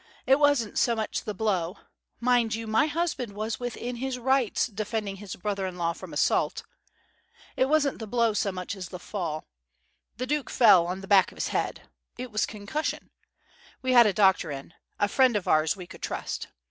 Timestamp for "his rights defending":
3.97-5.17